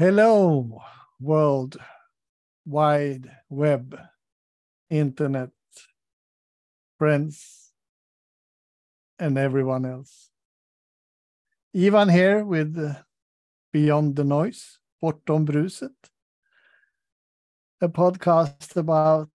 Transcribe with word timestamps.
Hello, 0.00 0.80
World 1.20 1.76
Wide 2.64 3.28
Web, 3.50 3.98
Internet, 4.90 5.50
friends, 6.98 7.72
and 9.18 9.38
everyone 9.38 9.84
else. 9.86 10.30
Ivan 11.76 12.08
here 12.08 12.44
with 12.44 12.76
uh, 12.78 13.02
Beyond 13.72 14.16
the 14.16 14.24
Noise, 14.24 14.78
Bortom 15.02 15.46
Bruset, 15.46 15.94
a 17.80 17.88
podcast 17.88 18.76
about 18.76 19.30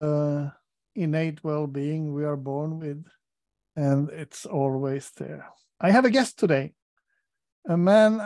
uh, 0.00 0.48
innate 0.94 1.44
well 1.44 1.66
being 1.66 2.14
we 2.14 2.24
are 2.24 2.36
born 2.36 2.78
with, 2.78 3.04
and 3.76 4.08
it's 4.10 4.46
always 4.46 5.10
there. 5.16 5.46
I 5.80 5.90
have 5.90 6.04
a 6.04 6.10
guest 6.10 6.38
today 6.38 6.74
a 7.66 7.76
man 7.76 8.20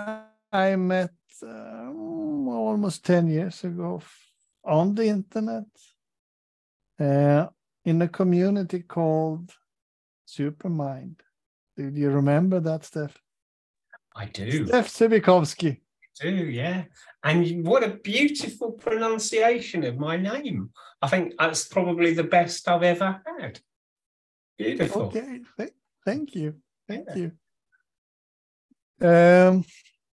I 0.52 0.76
met 0.76 1.12
uh, 1.42 1.90
almost 1.92 3.04
10 3.04 3.28
years 3.28 3.64
ago 3.64 4.02
on 4.64 4.94
the 4.94 5.06
internet 5.06 5.66
uh, 6.98 7.46
in 7.84 8.02
a 8.02 8.08
community 8.08 8.80
called 8.80 9.52
Supermind. 10.28 11.20
Do 11.76 11.90
you 11.94 12.10
remember 12.10 12.60
that, 12.60 12.84
Steph? 12.84 13.16
I 14.14 14.26
do. 14.26 14.66
Steph 14.66 14.88
Cybichowski. 14.88 15.80
do, 16.20 16.30
yeah. 16.30 16.84
And 17.22 17.66
what 17.66 17.84
a 17.84 17.98
beautiful 17.98 18.72
pronunciation 18.72 19.84
of 19.84 19.98
my 19.98 20.16
name. 20.16 20.70
I 21.02 21.08
think 21.08 21.34
that's 21.38 21.68
probably 21.68 22.14
the 22.14 22.24
best 22.24 22.66
I've 22.68 22.82
ever 22.82 23.20
had. 23.38 23.60
Beautiful. 24.56 25.02
Okay, 25.02 25.40
Th- 25.58 25.74
thank 26.04 26.34
you. 26.34 26.54
Thank 26.88 27.08
yeah. 27.08 27.16
you. 27.16 27.32
Um, 29.06 29.64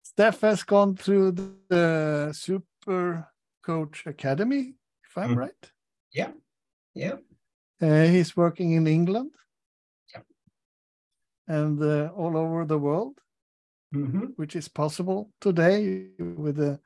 Steph 0.02 0.40
has 0.42 0.62
gone 0.62 0.96
through 0.96 1.32
the 1.32 2.32
Super 2.34 3.28
Coach 3.62 4.04
Academy, 4.06 4.74
if 5.08 5.16
I'm 5.16 5.34
mm. 5.34 5.36
right. 5.36 5.72
Yeah, 6.12 6.32
yeah. 6.96 7.16
Uh, 7.80 8.06
he's 8.06 8.36
working 8.36 8.72
in 8.72 8.86
England. 8.86 9.30
Yeah. 10.12 10.22
And 11.46 11.82
uh, 11.82 12.10
all 12.16 12.36
over 12.36 12.64
the 12.64 12.78
world, 12.78 13.20
mm-hmm. 13.94 14.32
which 14.36 14.56
is 14.56 14.68
possible 14.68 15.30
today 15.40 16.08
with 16.18 16.56
the 16.56 16.80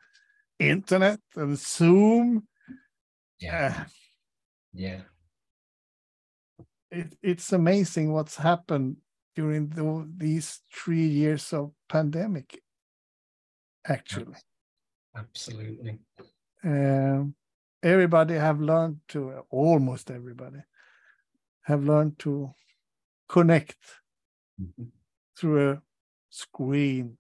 internet 0.59 1.21
and 1.37 1.57
Zoom. 1.57 2.47
Yeah. 3.39 3.75
Uh, 3.79 3.85
yeah. 4.73 5.01
It, 6.91 7.17
it's 7.23 7.53
amazing 7.53 8.13
what's 8.13 8.37
happened 8.37 8.97
during 9.37 9.69
the, 9.69 10.09
these 10.17 10.61
three 10.73 11.07
years 11.07 11.53
of 11.53 11.73
pandemic 11.89 12.61
actually 13.87 14.37
absolutely 15.17 15.99
um, 16.65 17.35
everybody 17.83 18.35
have 18.35 18.61
learned 18.61 19.01
to 19.09 19.45
almost 19.51 20.11
everybody 20.11 20.59
have 21.63 21.85
learned 21.85 22.19
to 22.19 22.53
connect 23.29 23.79
mm-hmm. 24.61 24.85
through 25.37 25.71
a 25.71 25.83
screen 26.31 27.17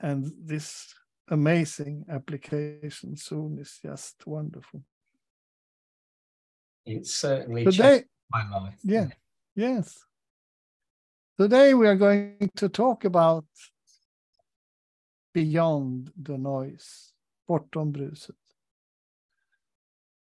and 0.00 0.32
this 0.42 0.94
amazing 1.28 2.04
application 2.08 3.16
Zoom 3.16 3.58
is 3.58 3.78
just 3.82 4.26
wonderful 4.26 4.82
it's 6.84 7.14
certainly 7.14 7.64
today 7.64 8.04
my 8.30 8.48
life 8.48 8.78
yeah 8.82 9.08
Yes. 9.56 10.04
Today 11.40 11.72
we 11.72 11.88
are 11.88 11.96
going 11.96 12.50
to 12.56 12.68
talk 12.68 13.06
about 13.06 13.46
beyond 15.32 16.12
the 16.14 16.36
noise, 16.36 17.14
bortom 17.48 17.92
bruset. 17.92 18.34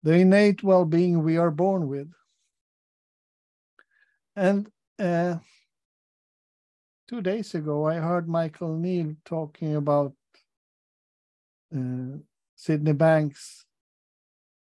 The 0.03 0.13
innate 0.13 0.63
well-being 0.63 1.23
we 1.23 1.39
are 1.39 1.51
born 1.51 1.89
with. 1.89 2.13
And 4.37 4.69
uh, 4.99 5.37
two 7.09 7.23
days 7.23 7.55
ago, 7.55 7.87
I 7.87 7.95
heard 7.97 8.29
Michael 8.29 8.77
Neill 8.77 9.15
talking 9.25 9.77
about 9.77 10.13
uh, 11.75 12.19
Sydney 12.55 12.93
Banks' 12.93 13.65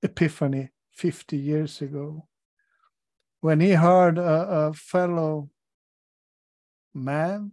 epiphany 0.04 0.70
50 0.92 1.38
years 1.38 1.82
ago 1.82 2.28
when 3.40 3.60
he 3.60 3.72
heard 3.72 4.18
a, 4.18 4.68
a 4.68 4.74
fellow 4.74 5.50
man 6.94 7.52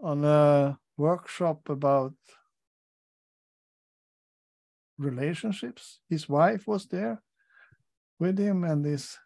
on 0.00 0.24
a 0.24 0.78
workshop 0.96 1.68
about 1.68 2.14
relationships. 5.00 6.00
His 6.08 6.28
wife 6.28 6.66
was 6.66 6.86
there 6.86 7.22
with 8.18 8.38
him, 8.38 8.64
and 8.64 8.84
this 8.84 9.18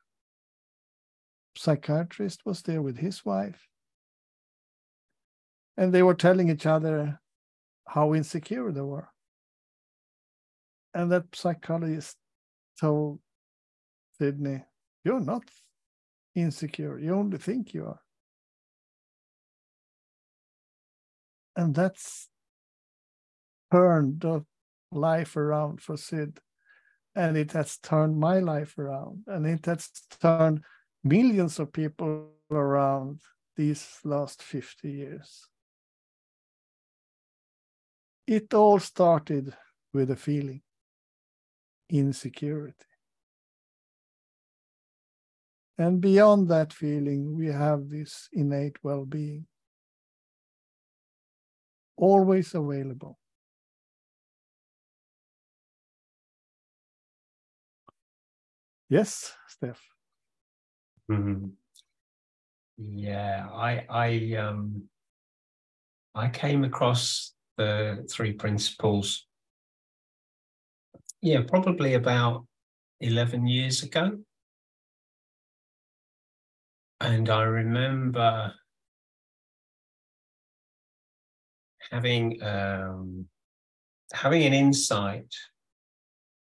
psychiatrist 1.56 2.42
was 2.46 2.62
there 2.62 2.80
with 2.80 2.98
his 2.98 3.24
wife. 3.24 3.68
And 5.76 5.92
they 5.92 6.02
were 6.02 6.14
telling 6.14 6.48
each 6.48 6.66
other 6.66 7.20
how 7.88 8.14
insecure 8.14 8.70
they 8.72 8.80
were. 8.80 9.08
And 10.94 11.10
that 11.10 11.24
psychologist 11.34 12.16
told 12.80 13.18
Sydney, 14.18 14.64
you're 15.04 15.20
not 15.20 15.42
insecure. 16.36 16.98
You 16.98 17.14
only 17.14 17.38
think 17.38 17.74
you 17.74 17.86
are. 17.86 18.00
And 21.56 21.74
that's 21.74 22.28
turned 23.72 24.20
the 24.20 24.44
life 24.94 25.36
around 25.36 25.80
for 25.80 25.96
Sid. 25.96 26.38
And 27.14 27.36
it 27.36 27.52
has 27.52 27.78
turned 27.78 28.18
my 28.18 28.40
life 28.40 28.76
around. 28.78 29.24
And 29.26 29.46
it 29.46 29.66
has 29.66 29.90
turned 30.20 30.64
millions 31.02 31.58
of 31.58 31.72
people 31.72 32.30
around 32.50 33.20
these 33.56 34.00
last 34.04 34.42
50 34.42 34.90
years. 34.90 35.46
It 38.26 38.54
all 38.54 38.78
started 38.78 39.54
with 39.92 40.10
a 40.10 40.16
feeling 40.16 40.62
insecurity. 41.90 42.86
And 45.76 46.00
beyond 46.00 46.48
that 46.48 46.72
feeling, 46.72 47.36
we 47.36 47.46
have 47.46 47.88
this 47.88 48.28
innate 48.32 48.76
well 48.82 49.04
being, 49.04 49.46
always 51.96 52.54
available. 52.54 53.18
Yes, 58.88 59.32
Steph. 59.48 59.80
Mm-hmm. 61.10 61.48
Yeah, 62.76 63.48
I 63.52 63.84
I 63.88 64.36
um 64.36 64.84
I 66.14 66.28
came 66.28 66.64
across 66.64 67.34
the 67.56 68.06
three 68.10 68.32
principles. 68.32 69.26
Yeah, 71.20 71.42
probably 71.46 71.94
about 71.94 72.46
eleven 73.00 73.46
years 73.46 73.82
ago. 73.82 74.18
And 77.00 77.28
I 77.28 77.42
remember 77.42 78.54
having 81.90 82.42
um, 82.42 83.26
having 84.12 84.42
an 84.44 84.54
insight. 84.54 85.34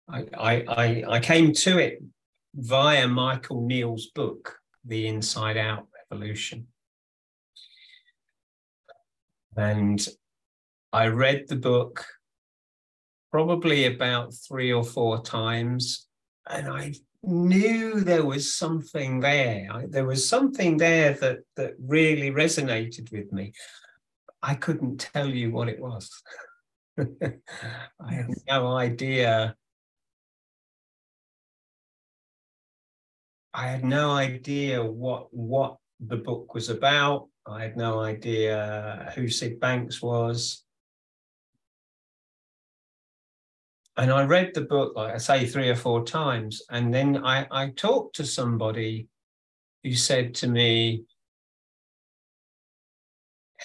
I, 0.09 0.25
I, 0.39 0.53
I, 0.69 1.05
I 1.09 1.21
came 1.21 1.53
to 1.53 1.79
it 1.79 2.03
via 2.59 3.07
Michael 3.07 3.67
Neill's 3.67 4.09
book, 4.09 4.59
The 4.85 5.07
Inside 5.07 5.57
Out 5.57 5.87
Revolution. 6.11 6.67
And 9.57 10.07
I 10.93 11.07
read 11.07 11.47
the 11.47 11.57
book 11.57 12.05
probably 13.31 13.87
about 13.87 14.35
three 14.35 14.73
or 14.73 14.83
four 14.83 15.23
times, 15.23 16.09
and 16.51 16.69
I 16.69 16.95
knew 17.23 18.01
there 18.01 18.25
was 18.25 18.53
something 18.53 19.21
there. 19.21 19.69
I, 19.71 19.87
there 19.89 20.07
was 20.07 20.29
something 20.29 20.79
there 20.79 21.13
that 21.15 21.39
that 21.57 21.75
really 21.79 22.31
resonated 22.31 23.13
with 23.13 23.33
me. 23.33 23.53
I 24.43 24.55
couldn't 24.55 24.99
tell 24.99 25.29
you 25.29 25.53
what 25.53 25.69
it 25.69 25.81
was. 25.81 26.11
I 26.99 28.13
have 28.13 28.31
no 28.49 28.77
idea 28.77 29.57
I 33.59 33.67
had 33.67 33.85
no 33.85 34.13
idea 34.13 34.81
what 34.81 35.35
what 35.35 35.79
the 35.99 36.17
book 36.17 36.55
was 36.55 36.69
about. 36.69 37.27
I 37.45 37.61
had 37.63 37.77
no 37.77 37.99
idea 37.99 39.11
who 39.17 39.29
Sid 39.29 39.59
Banks 39.59 40.01
was. 40.01 40.63
And 43.97 44.13
I 44.13 44.23
read 44.23 44.55
the 44.55 44.61
book, 44.61 44.93
like 44.95 45.13
I 45.13 45.19
say, 45.19 45.45
three 45.45 45.69
or 45.71 45.75
four 45.75 46.05
times. 46.05 46.63
And 46.71 46.95
then 46.95 47.25
I, 47.25 47.49
I 47.51 47.71
talked 47.71 48.15
to 48.17 48.25
somebody 48.25 49.09
who 49.83 49.93
said 49.93 50.37
to 50.37 50.47
me, 50.47 51.03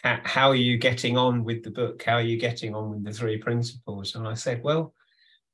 how 0.02 0.50
are 0.50 0.56
you 0.56 0.80
getting 0.80 1.20
on 1.20 1.44
with 1.44 1.64
the 1.64 1.70
book? 1.70 2.02
How 2.02 2.16
are 2.16 2.30
you 2.32 2.40
getting 2.40 2.74
on 2.74 2.90
with 2.90 3.04
the 3.04 3.14
three 3.14 3.38
principles? 3.38 4.16
And 4.16 4.28
I 4.28 4.34
said, 4.34 4.64
well, 4.64 4.96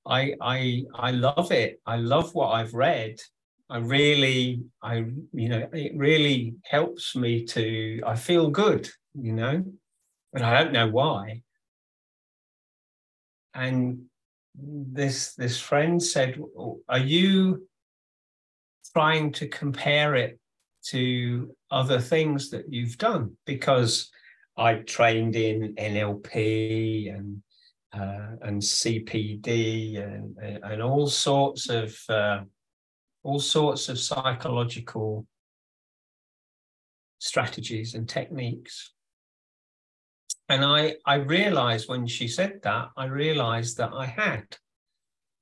I 0.07 0.33
I 0.39 0.85
I 0.95 1.11
love 1.11 1.51
it. 1.51 1.81
I 1.85 1.97
love 1.97 2.33
what 2.33 2.51
I've 2.51 2.73
read. 2.73 3.19
I 3.69 3.77
really, 3.77 4.63
I 4.81 5.05
you 5.31 5.49
know, 5.49 5.69
it 5.71 5.91
really 5.95 6.55
helps 6.65 7.15
me 7.15 7.45
to. 7.45 8.01
I 8.05 8.15
feel 8.15 8.49
good, 8.49 8.89
you 9.13 9.33
know, 9.33 9.63
but 10.33 10.41
I 10.41 10.63
don't 10.63 10.73
know 10.73 10.87
why. 10.87 11.43
And 13.53 14.05
this 14.55 15.35
this 15.35 15.59
friend 15.59 16.01
said, 16.01 16.41
"Are 16.87 16.97
you 16.97 17.67
trying 18.91 19.31
to 19.33 19.47
compare 19.47 20.15
it 20.15 20.39
to 20.87 21.55
other 21.69 21.99
things 21.99 22.49
that 22.49 22.73
you've 22.73 22.97
done?" 22.97 23.37
Because 23.45 24.09
I 24.57 24.75
trained 24.75 25.35
in 25.35 25.75
NLP 25.75 27.13
and 27.15 27.43
uh, 27.93 28.35
and 28.41 28.61
CBT 28.61 30.01
and 30.01 30.35
and 30.63 30.81
all 30.81 31.07
sorts 31.07 31.69
of 31.69 31.95
uh, 32.09 32.39
all 33.23 33.39
sorts 33.39 33.89
of 33.89 33.99
psychological 33.99 35.25
strategies 37.19 37.95
and 37.95 38.07
techniques. 38.07 38.93
And 40.47 40.63
I 40.65 40.95
I 41.05 41.15
realized 41.15 41.89
when 41.89 42.07
she 42.07 42.27
said 42.27 42.61
that 42.63 42.89
I 42.97 43.05
realized 43.05 43.77
that 43.77 43.91
I 43.93 44.05
had. 44.05 44.45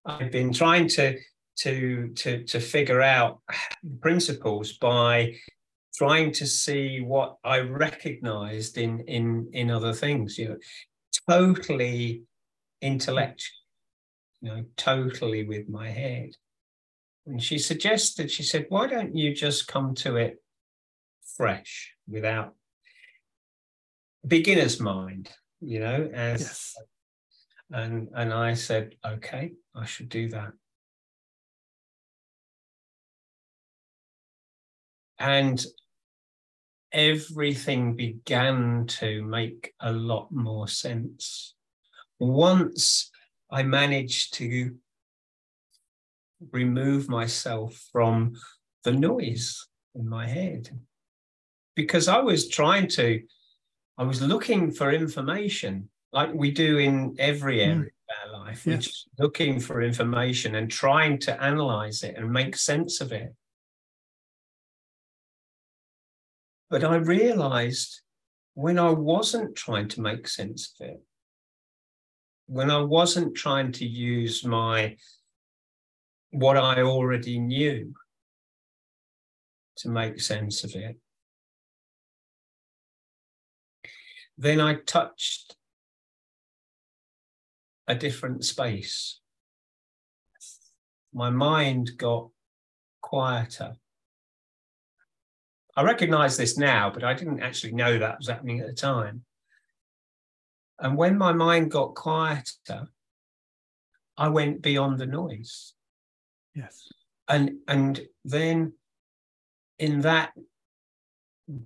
I've 0.06 0.32
been 0.32 0.54
trying 0.54 0.88
to 0.90 1.18
to 1.60 2.10
to 2.16 2.44
to 2.44 2.60
figure 2.60 3.02
out 3.02 3.42
principles 4.02 4.74
by 4.74 5.36
trying 5.96 6.32
to 6.32 6.46
see 6.46 7.02
what 7.02 7.38
I 7.44 7.60
recognized 7.60 8.78
in 8.78 9.02
in 9.02 9.50
in 9.54 9.72
other 9.72 9.94
things, 9.94 10.38
you 10.38 10.50
know, 10.50 10.58
totally 11.30 12.24
intellectual, 12.82 13.56
you 14.42 14.50
know, 14.50 14.66
totally 14.76 15.46
with 15.46 15.68
my 15.68 15.90
head. 15.90 16.32
And 17.28 17.44
she 17.44 17.58
suggested, 17.58 18.32
she 18.32 18.44
said, 18.44 18.68
why 18.70 18.88
don't 18.88 19.14
you 19.14 19.36
just 19.36 19.68
come 19.68 19.94
to 19.96 20.16
it 20.16 20.42
fresh 21.36 21.94
without 22.08 22.56
beginner's 24.26 24.80
mind, 24.80 25.30
you 25.60 25.80
know, 25.82 26.10
as 26.14 26.42
yes. 26.42 26.76
and 27.72 28.08
and 28.16 28.34
I 28.34 28.54
said, 28.54 28.96
okay, 29.06 29.52
I 29.76 29.86
should 29.86 30.08
do 30.08 30.30
that. 30.30 30.54
And 35.20 35.64
everything 36.94 37.96
began 37.96 38.86
to 38.88 39.22
make 39.24 39.74
a 39.82 39.92
lot 39.92 40.32
more 40.32 40.68
sense. 40.70 41.56
Once 42.20 43.12
I 43.52 43.64
managed 43.64 44.34
to 44.36 44.76
remove 46.52 47.10
myself 47.10 47.88
from 47.92 48.34
the 48.84 48.92
noise 48.92 49.68
in 49.96 50.08
my 50.08 50.28
head, 50.28 50.70
because 51.76 52.08
I 52.08 52.20
was 52.20 52.48
trying 52.48 52.88
to, 52.90 53.22
I 53.98 54.04
was 54.04 54.22
looking 54.22 54.72
for 54.72 54.92
information 54.92 55.90
like 56.14 56.34
we 56.34 56.52
do 56.52 56.78
in 56.78 57.16
every 57.20 57.64
hmm. 57.64 57.70
area. 57.70 57.76
Mm. 57.76 58.32
of 58.32 58.34
our 58.34 58.40
life, 58.46 58.66
yes. 58.66 58.78
which 58.78 59.04
looking 59.20 59.60
for 59.60 59.82
information 59.82 60.56
and 60.56 60.72
trying 60.72 61.20
to 61.20 61.44
analyze 61.44 62.04
it 62.04 62.16
and 62.16 62.32
make 62.32 62.56
sense 62.56 63.02
of 63.02 63.12
it. 63.12 63.34
But 66.70 66.84
I 66.84 66.96
realized 66.96 68.02
when 68.54 68.80
I 68.80 68.90
wasn't 68.90 69.56
trying 69.56 69.88
to 69.90 70.02
make 70.02 70.28
sense 70.28 70.74
of 70.80 70.88
it, 70.88 71.02
when 72.48 72.72
I 72.72 72.82
wasn't 72.82 73.36
trying 73.36 73.72
to 73.74 73.86
use 73.86 74.44
my 74.44 74.96
what 76.38 76.56
I 76.56 76.84
already 76.84 77.40
knew 77.40 77.96
to 79.78 79.90
make 79.90 80.22
sense 80.22 80.64
of 80.64 80.76
it, 80.76 80.98
then 84.38 84.62
I 84.62 84.76
touched 84.76 85.56
a 87.88 87.96
different 87.96 88.46
space. 88.46 89.20
My 91.12 91.32
mind 91.32 91.92
got 91.98 92.30
quieter. 93.02 93.78
I 95.76 95.82
recognize 95.82 96.38
this 96.38 96.56
now, 96.56 96.92
but 96.92 97.04
I 97.04 97.16
didn't 97.16 97.42
actually 97.42 97.74
know 97.74 97.98
that 97.98 98.20
was 98.20 98.28
happening 98.28 98.60
at 98.60 98.68
the 98.68 98.74
time. 98.74 99.24
And 100.78 100.96
when 100.96 101.18
my 101.18 101.34
mind 101.34 101.72
got 101.72 101.96
quieter, 101.96 102.90
I 104.16 104.30
went 104.30 104.62
beyond 104.62 105.00
the 105.00 105.08
noise. 105.08 105.74
Yes. 106.58 106.92
And 107.28 107.58
and 107.68 108.02
then 108.26 108.74
in 109.78 110.02
that 110.02 110.32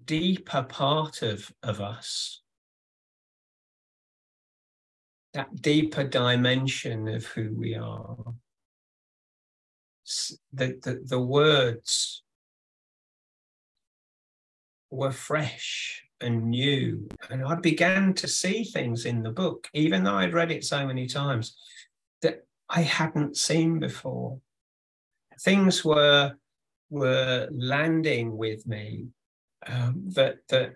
deeper 0.05 0.63
part 0.63 1.21
of, 1.21 1.49
of 1.63 1.79
us, 1.79 2.41
that 5.33 5.61
deeper 5.61 6.03
dimension 6.03 7.07
of 7.07 7.25
who 7.25 7.53
we 7.55 7.75
are, 7.75 8.17
the, 10.51 10.77
the, 10.83 11.01
the 11.05 11.21
words 11.21 12.23
were 14.89 15.13
fresh 15.13 16.03
and 16.19 16.49
new. 16.49 17.07
And 17.29 17.45
I 17.45 17.55
began 17.55 18.13
to 18.15 18.27
see 18.27 18.65
things 18.65 19.05
in 19.05 19.23
the 19.23 19.31
book, 19.31 19.69
even 19.73 20.03
though 20.03 20.15
I'd 20.15 20.33
read 20.33 20.51
it 20.51 20.65
so 20.65 20.85
many 20.85 21.07
times, 21.07 21.55
that 22.21 22.45
I 22.67 22.81
hadn't 22.81 23.37
seen 23.37 23.79
before. 23.79 24.41
Things 25.43 25.83
were 25.83 26.35
were 26.89 27.47
landing 27.51 28.35
with 28.37 28.68
me 28.68 29.07
um, 29.66 30.04
that 30.13 30.39
that 30.49 30.75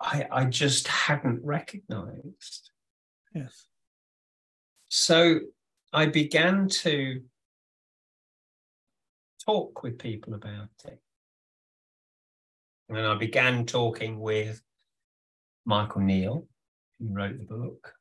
I, 0.00 0.26
I 0.30 0.44
just 0.46 0.88
hadn't 0.88 1.44
recognized. 1.44 2.70
Yes. 3.34 3.66
So 4.88 5.40
I 5.92 6.06
began 6.06 6.68
to 6.68 7.22
talk 9.44 9.82
with 9.82 9.98
people 9.98 10.34
about 10.34 10.68
it. 10.84 11.00
And 12.88 12.98
I 12.98 13.14
began 13.14 13.64
talking 13.64 14.18
with 14.18 14.60
Michael 15.64 16.02
Neill, 16.02 16.46
who 16.98 17.08
wrote 17.14 17.38
the 17.38 17.44
book. 17.44 17.94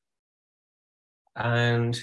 And 1.35 1.99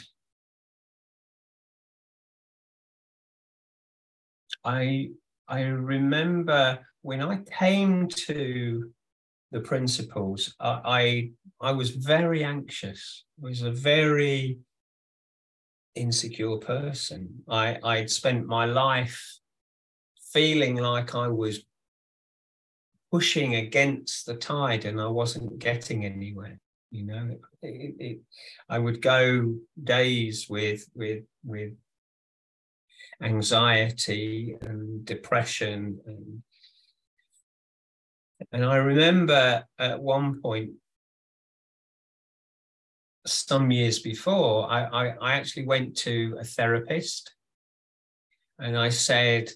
I 4.69 5.11
I 5.49 5.63
remember 5.63 6.79
when 7.01 7.23
I 7.23 7.39
came 7.59 8.07
to 8.29 8.93
the 9.51 9.61
principles, 9.61 10.55
I, 10.61 10.81
I, 10.85 11.69
I 11.69 11.73
was 11.73 11.91
very 11.91 12.45
anxious. 12.45 13.25
I 13.43 13.49
was 13.49 13.63
a 13.63 13.71
very 13.71 14.59
insecure 15.95 16.59
person. 16.59 17.43
I 17.49 17.79
I'd 17.83 18.11
spent 18.11 18.47
my 18.47 18.67
life 18.67 19.19
feeling 20.35 20.77
like 20.77 21.15
I 21.15 21.29
was 21.29 21.61
pushing 23.11 23.55
against 23.55 24.27
the 24.27 24.37
tide 24.37 24.85
and 24.85 25.01
I 25.01 25.07
wasn't 25.07 25.59
getting 25.59 26.05
anywhere. 26.05 26.61
You 26.91 27.05
know, 27.07 27.37
it, 27.63 27.95
it, 27.99 28.19
I 28.69 28.79
would 28.79 29.01
go 29.01 29.55
days 29.83 30.47
with 30.51 30.87
with 30.95 31.25
with 31.43 31.73
anxiety 33.23 34.57
and 34.63 35.05
depression 35.05 35.99
and 36.07 36.43
and 38.53 38.65
I 38.65 38.77
remember 38.77 39.65
at 39.79 40.01
one 40.01 40.41
point 40.41 40.71
some 43.27 43.73
years 43.73 43.99
before 43.99 44.71
I, 44.71 44.85
I, 44.85 45.07
I 45.21 45.33
actually 45.35 45.67
went 45.67 45.97
to 45.99 46.37
a 46.41 46.45
therapist 46.45 47.35
and 48.61 48.79
I 48.79 48.91
said 48.91 49.51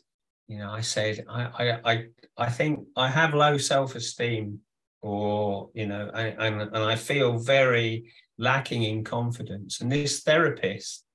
you 0.53 0.59
know, 0.59 0.71
I 0.71 0.83
said, 0.83 1.25
I, 1.31 1.43
I, 1.43 1.93
I, 1.93 2.05
I 2.37 2.51
think 2.51 2.81
I 2.95 3.09
have 3.09 3.33
low 3.33 3.57
self-esteem 3.57 4.59
or, 5.01 5.71
you 5.73 5.87
know, 5.87 6.11
and, 6.13 6.39
and, 6.39 6.63
and 6.63 6.77
I 6.77 6.95
feel 6.95 7.39
very 7.39 8.13
lacking 8.37 8.83
in 8.83 9.03
confidence. 9.03 9.81
And 9.81 9.91
this 9.91 10.21
therapist 10.21 11.07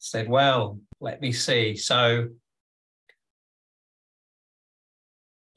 said, 0.00 0.28
well, 0.28 0.80
let 0.98 1.20
me 1.20 1.30
see. 1.30 1.76
So 1.76 2.28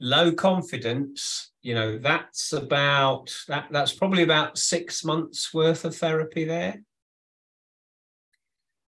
low 0.00 0.32
confidence 0.32 1.52
you 1.62 1.72
know 1.74 1.96
that's 1.96 2.52
about 2.52 3.34
that 3.48 3.66
that's 3.70 3.92
probably 3.92 4.22
about 4.22 4.58
six 4.58 5.04
months 5.04 5.54
worth 5.54 5.84
of 5.84 5.96
therapy 5.96 6.44
there. 6.44 6.82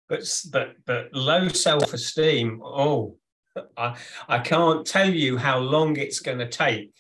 But 0.09 0.21
but 0.53 0.77
but 0.85 1.13
low 1.15 1.49
self-esteem 1.49 2.61
oh 2.63 3.17
i 3.77 3.97
i 4.29 4.39
can't 4.39 4.87
tell 4.87 5.09
you 5.09 5.37
how 5.37 5.59
long 5.59 5.97
it's 5.97 6.21
going 6.21 6.39
to 6.39 6.49
take 6.49 6.93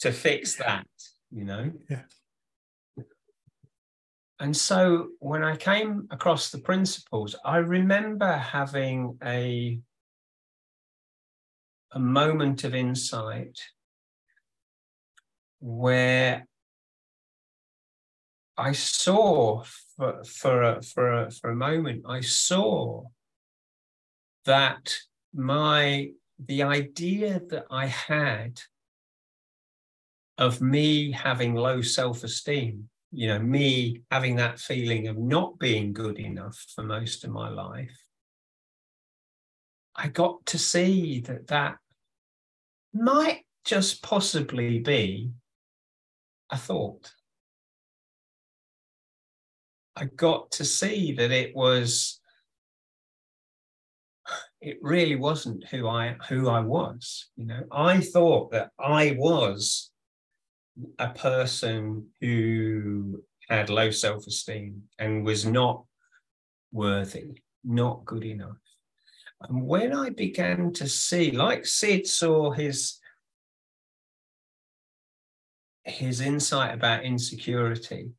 to 0.00 0.12
fix 0.12 0.56
that 0.56 0.86
you 1.30 1.44
know? 1.44 1.72
Yeah 1.88 2.02
and 4.44 4.56
so 4.56 5.08
when 5.18 5.42
i 5.42 5.56
came 5.56 6.06
across 6.10 6.50
the 6.50 6.58
principles 6.58 7.34
i 7.44 7.56
remember 7.56 8.32
having 8.32 9.18
a 9.24 9.78
a 11.92 11.98
moment 11.98 12.64
of 12.64 12.74
insight 12.74 13.60
where 15.60 16.46
I 18.56 18.72
saw 18.72 19.64
for, 19.96 20.22
for, 20.24 20.62
a, 20.62 20.82
for, 20.82 21.12
a, 21.12 21.30
for 21.30 21.50
a 21.50 21.56
moment, 21.56 22.04
I 22.08 22.20
saw 22.20 23.04
that 24.44 24.94
my 25.32 26.10
the 26.38 26.64
idea 26.64 27.40
that 27.48 27.64
I 27.70 27.86
had 27.86 28.60
of 30.36 30.60
me 30.60 31.12
having 31.12 31.54
low 31.54 31.80
self-esteem, 31.80 32.88
you 33.14 33.28
know, 33.28 33.38
me 33.38 34.02
having 34.10 34.34
that 34.36 34.58
feeling 34.58 35.06
of 35.06 35.16
not 35.16 35.56
being 35.60 35.92
good 35.92 36.18
enough 36.18 36.58
for 36.74 36.82
most 36.82 37.22
of 37.22 37.30
my 37.30 37.48
life, 37.48 37.96
I 39.94 40.08
got 40.08 40.44
to 40.46 40.58
see 40.58 41.20
that 41.20 41.46
that 41.46 41.76
might 42.92 43.42
just 43.64 44.02
possibly 44.02 44.80
be 44.80 45.30
a 46.50 46.56
thought. 46.56 47.12
I 49.94 50.06
got 50.06 50.50
to 50.52 50.64
see 50.64 51.12
that 51.12 51.30
it 51.30 51.54
was 51.54 52.20
it 54.60 54.78
really 54.82 55.14
wasn't 55.14 55.64
who 55.68 55.86
I 55.86 56.16
who 56.28 56.48
I 56.48 56.60
was. 56.60 57.28
You 57.36 57.46
know, 57.46 57.62
I 57.70 58.00
thought 58.00 58.50
that 58.50 58.70
I 58.76 59.14
was 59.16 59.92
a 60.98 61.08
person 61.10 62.08
who 62.20 63.22
had 63.48 63.70
low 63.70 63.90
self-esteem 63.90 64.82
and 64.98 65.24
was 65.24 65.44
not 65.44 65.84
worthy, 66.72 67.42
not 67.62 68.04
good 68.04 68.24
enough. 68.24 68.56
And 69.42 69.66
when 69.66 69.92
I 69.94 70.10
began 70.10 70.72
to 70.74 70.88
see, 70.88 71.30
like 71.30 71.66
Sid 71.66 72.06
saw 72.06 72.50
his 72.50 72.98
his 75.84 76.20
insight 76.20 76.74
about 76.74 77.04
insecurity. 77.04 78.10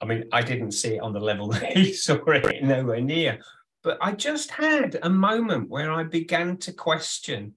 I 0.00 0.06
mean, 0.06 0.24
I 0.32 0.42
didn't 0.42 0.72
see 0.72 0.94
it 0.94 1.02
on 1.02 1.12
the 1.12 1.20
level 1.20 1.48
that 1.52 1.76
he 1.76 1.92
saw 1.92 2.18
it, 2.26 2.62
nowhere 2.62 3.00
near. 3.00 3.40
But 3.82 3.98
I 4.00 4.12
just 4.12 4.50
had 4.50 4.98
a 5.02 5.10
moment 5.10 5.68
where 5.68 5.90
I 5.90 6.04
began 6.04 6.58
to 6.58 6.72
question 6.72 7.54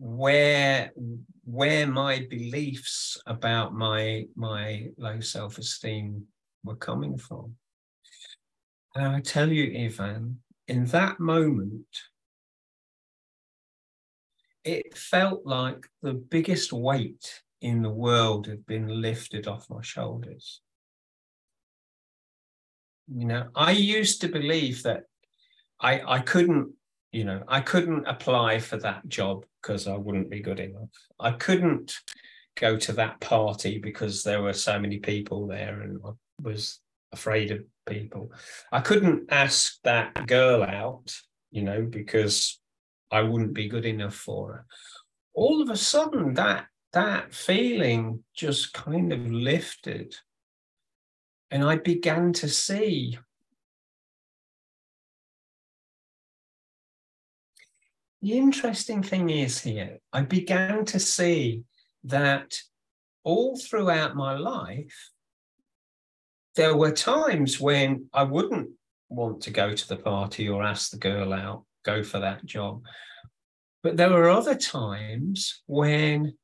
where 0.00 0.90
where 1.44 1.86
my 1.86 2.26
beliefs 2.30 3.20
about 3.26 3.74
my 3.74 4.24
my 4.34 4.86
low 4.96 5.20
self-esteem 5.20 6.24
were 6.64 6.76
coming 6.76 7.18
from. 7.18 7.54
And 8.94 9.06
I 9.06 9.20
tell 9.20 9.52
you, 9.52 9.84
Ivan, 9.84 10.40
in 10.66 10.86
that 10.86 11.20
moment, 11.20 11.84
it 14.64 14.96
felt 14.96 15.44
like 15.44 15.86
the 16.02 16.14
biggest 16.14 16.72
weight 16.72 17.42
in 17.60 17.82
the 17.82 17.90
world 17.90 18.46
had 18.46 18.64
been 18.66 18.88
lifted 18.88 19.46
off 19.46 19.68
my 19.68 19.82
shoulders. 19.82 20.62
You 23.14 23.26
know, 23.26 23.48
I 23.54 23.72
used 23.72 24.22
to 24.22 24.28
believe 24.28 24.82
that 24.84 25.02
I, 25.80 26.00
I 26.06 26.18
couldn't, 26.20 26.72
you 27.12 27.24
know, 27.24 27.42
I 27.48 27.60
couldn't 27.60 28.06
apply 28.06 28.60
for 28.60 28.76
that 28.78 29.08
job 29.08 29.44
because 29.60 29.86
I 29.86 29.96
wouldn't 29.96 30.30
be 30.30 30.40
good 30.40 30.60
enough. 30.60 30.90
I 31.18 31.32
couldn't 31.32 31.94
go 32.56 32.76
to 32.76 32.92
that 32.94 33.20
party 33.20 33.78
because 33.78 34.22
there 34.22 34.42
were 34.42 34.52
so 34.52 34.78
many 34.78 34.98
people 34.98 35.46
there 35.46 35.80
and 35.80 35.98
I 36.04 36.10
was 36.42 36.80
afraid 37.12 37.50
of 37.50 37.60
people. 37.88 38.32
I 38.70 38.80
couldn't 38.80 39.32
ask 39.32 39.78
that 39.84 40.26
girl 40.26 40.62
out, 40.62 41.12
you 41.50 41.62
know, 41.62 41.82
because 41.82 42.60
I 43.10 43.22
wouldn't 43.22 43.54
be 43.54 43.68
good 43.68 43.86
enough 43.86 44.14
for 44.14 44.52
her. 44.52 44.66
All 45.34 45.62
of 45.62 45.70
a 45.70 45.76
sudden, 45.76 46.34
that 46.34 46.66
that 46.92 47.32
feeling 47.32 48.24
just 48.34 48.72
kind 48.72 49.12
of 49.12 49.30
lifted, 49.30 50.16
and 51.50 51.64
I 51.64 51.76
began 51.76 52.32
to 52.34 52.48
see. 52.48 53.18
The 58.22 58.36
interesting 58.36 59.02
thing 59.02 59.30
is 59.30 59.60
here, 59.60 59.98
I 60.12 60.22
began 60.22 60.84
to 60.86 61.00
see 61.00 61.62
that 62.04 62.54
all 63.24 63.58
throughout 63.58 64.14
my 64.14 64.36
life, 64.36 65.10
there 66.56 66.76
were 66.76 66.92
times 66.92 67.58
when 67.58 68.06
I 68.12 68.24
wouldn't 68.24 68.70
want 69.08 69.42
to 69.42 69.50
go 69.50 69.74
to 69.74 69.88
the 69.88 69.96
party 69.96 70.48
or 70.48 70.62
ask 70.62 70.90
the 70.90 70.98
girl 70.98 71.32
out 71.32 71.64
go 71.82 72.02
for 72.02 72.20
that 72.20 72.44
job. 72.44 72.82
But 73.82 73.96
there 73.96 74.10
were 74.10 74.28
other 74.28 74.54
times 74.54 75.62
when 75.66 76.34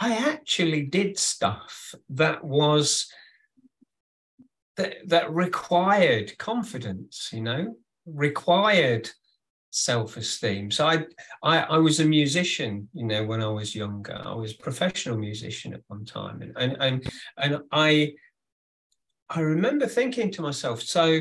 I 0.00 0.16
actually 0.16 0.82
did 0.82 1.18
stuff 1.18 1.94
that 2.10 2.42
was 2.42 3.08
that 4.76 4.96
that 5.06 5.32
required 5.32 6.36
confidence, 6.38 7.30
you 7.32 7.40
know, 7.40 7.76
required 8.06 9.10
self-esteem. 9.78 10.70
So 10.70 10.86
I, 10.86 11.04
I 11.42 11.58
I 11.60 11.78
was 11.78 12.00
a 12.00 12.04
musician, 12.04 12.88
you 12.92 13.06
know, 13.06 13.24
when 13.24 13.42
I 13.42 13.48
was 13.48 13.74
younger. 13.74 14.20
I 14.24 14.34
was 14.34 14.52
a 14.52 14.58
professional 14.58 15.18
musician 15.18 15.74
at 15.74 15.82
one 15.88 16.04
time. 16.04 16.42
And 16.42 16.52
and 16.56 16.76
and, 16.80 17.12
and 17.36 17.62
I 17.72 18.14
I 19.30 19.40
remember 19.40 19.86
thinking 19.86 20.30
to 20.32 20.42
myself, 20.42 20.82
so 20.82 21.20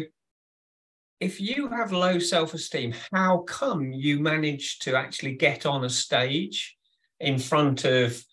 if 1.20 1.42
you 1.42 1.68
have 1.70 1.92
low 1.92 2.20
self 2.20 2.54
esteem, 2.54 2.94
how 3.12 3.40
come 3.40 3.92
you 3.92 4.20
manage 4.20 4.80
to 4.80 4.96
actually 4.96 5.36
get 5.36 5.66
on 5.66 5.84
a 5.84 5.90
stage 5.90 6.78
in 7.20 7.40
front 7.40 7.86
of 7.86 8.24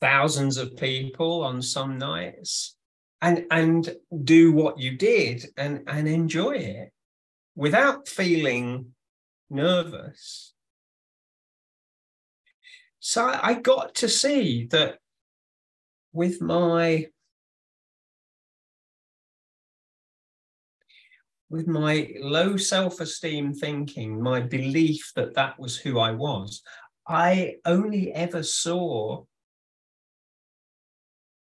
thousands 0.00 0.56
of 0.56 0.76
people 0.76 1.42
on 1.42 1.62
some 1.62 1.98
nights 1.98 2.76
and 3.22 3.44
and 3.50 3.94
do 4.24 4.52
what 4.52 4.78
you 4.78 4.96
did 4.96 5.46
and 5.56 5.82
and 5.86 6.08
enjoy 6.08 6.52
it 6.52 6.90
without 7.54 8.08
feeling 8.08 8.86
nervous. 9.50 10.54
So 13.00 13.26
i 13.42 13.54
got 13.54 13.94
to 13.96 14.08
see 14.08 14.66
that 14.70 14.98
with 16.12 16.40
my 16.40 17.06
with 21.48 21.66
my 21.66 22.08
low 22.20 22.56
self 22.56 23.00
esteem 23.00 23.52
thinking, 23.52 24.22
my 24.22 24.40
belief 24.40 25.12
that 25.16 25.34
that 25.34 25.58
was 25.58 25.76
who 25.76 25.98
I 25.98 26.12
was, 26.12 26.62
I 27.08 27.56
only 27.64 28.12
ever 28.12 28.44
saw 28.44 29.24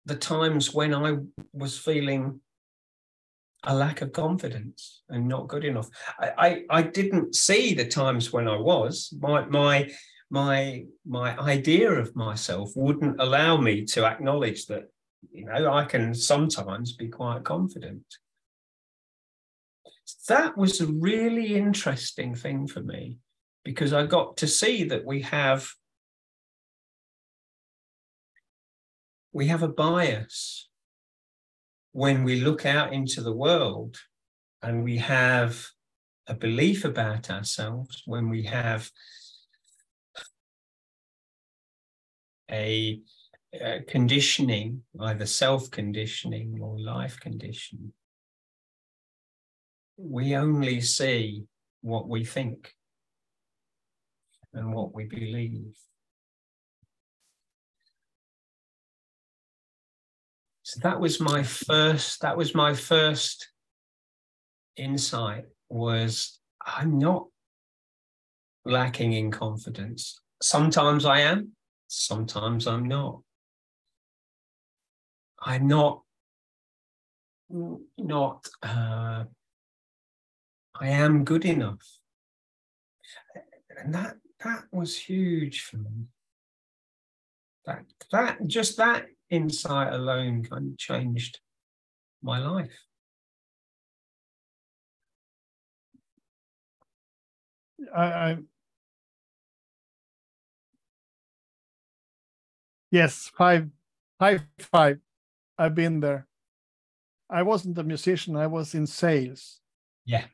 the 0.05 0.17
times 0.17 0.75
when 0.75 0.93
I 0.93 1.19
was 1.53 1.79
feeling 1.79 2.41
a 3.67 3.75
lack 3.75 4.03
of 4.03 4.13
confidence 4.13 5.03
and 5.09 5.27
not 5.27 5.49
good 5.49 5.65
enough. 5.65 5.89
I, 6.19 6.33
I, 6.39 6.79
I 6.79 6.83
didn't 6.83 7.35
see 7.35 7.75
the 7.75 7.87
times 7.87 8.33
when 8.33 8.49
I 8.49 8.57
was. 8.57 9.13
My 9.21 9.45
my 9.47 9.91
my 10.31 10.85
my 11.07 11.39
idea 11.39 11.91
of 11.91 12.17
myself 12.17 12.73
wouldn't 12.75 13.21
allow 13.21 13.57
me 13.57 13.85
to 13.85 14.05
acknowledge 14.05 14.67
that 14.67 14.85
you 15.31 15.45
know 15.47 15.73
I 15.73 15.85
can 15.85 16.15
sometimes 16.15 16.97
be 16.97 17.09
quite 17.09 17.45
confident 17.45 18.05
that 20.29 20.57
was 20.57 20.81
a 20.81 20.87
really 20.87 21.55
interesting 21.55 22.35
thing 22.35 22.67
for 22.67 22.81
me 22.81 23.19
because 23.65 23.93
I 23.93 24.07
got 24.07 24.37
to 24.39 24.47
see 24.47 24.85
that 24.85 25.05
we 25.05 25.23
have 25.23 25.69
we 29.33 29.49
have 29.49 29.63
a 29.63 29.69
bias 29.69 30.69
when 31.95 32.25
we 32.25 32.41
look 32.41 32.67
out 32.67 32.93
into 32.93 33.23
the 33.23 33.33
world 33.33 33.97
and 34.63 34.83
we 34.83 34.99
have 34.99 35.65
a 36.27 36.35
belief 36.35 36.85
about 36.85 37.31
ourselves 37.31 38.03
when 38.05 38.29
we 38.29 38.43
have 38.43 38.91
a, 42.51 43.01
a 43.55 43.81
conditioning 43.89 44.83
either 45.01 45.27
self 45.27 45.71
conditioning 45.71 46.59
or 46.61 46.79
life 46.79 47.19
conditioning 47.21 47.93
we 49.97 50.35
only 50.35 50.81
see 50.81 51.45
what 51.83 52.09
we 52.09 52.25
think 52.25 52.75
and 54.53 54.73
what 54.73 54.95
we 54.95 55.05
believe. 55.05 55.77
That 60.83 61.01
was 61.01 61.21
my 61.21 61.43
first, 61.43 62.21
that 62.23 62.37
was 62.37 62.55
my 62.55 62.75
first 62.75 63.49
insight 64.77 65.45
was 65.69 66.41
I'm 66.65 66.99
not 66.99 67.27
lacking 68.65 69.13
in 69.13 69.31
confidence. 69.31 70.21
Sometimes 70.43 71.05
I 71.05 71.21
am, 71.21 71.53
sometimes 71.89 72.67
I'm 72.67 72.87
not. 72.87 73.21
I'm 75.41 75.67
not 75.67 76.01
not 77.99 78.49
uh, 78.63 79.25
I 80.81 80.89
am 80.89 81.25
good 81.25 81.45
enough. 81.45 81.99
And 83.79 83.95
that 83.95 84.17
that 84.43 84.65
was 84.73 84.97
huge 84.97 85.63
for 85.63 85.77
me. 85.77 86.07
That 87.67 87.85
that 88.13 88.47
just 88.47 88.77
that 88.79 89.07
insight 89.31 89.93
alone 89.93 90.45
kind 90.45 90.73
of 90.73 90.79
changed 90.79 91.41
my 92.23 92.39
life. 92.39 92.73
I, 97.95 98.05
I 98.05 98.37
yes, 102.91 103.31
five, 103.37 103.69
five, 104.19 104.43
five. 104.59 104.99
I've 105.59 105.75
been 105.75 106.01
there. 106.01 106.27
I 107.29 107.43
wasn't 107.43 107.79
a 107.79 107.83
musician, 107.83 108.37
I 108.37 108.47
was 108.47 108.75
in 108.75 108.87
sales. 108.87 109.61
Yeah. 110.05 110.27